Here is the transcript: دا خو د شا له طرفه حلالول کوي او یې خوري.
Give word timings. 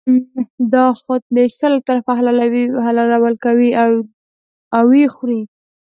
دا 0.73 0.85
خو 0.99 1.13
د 1.35 1.37
شا 1.55 1.67
له 1.73 1.79
طرفه 1.87 2.11
حلالول 2.91 3.35
کوي 3.45 3.69
او 4.77 4.85
یې 4.99 5.07
خوري. 5.15 5.41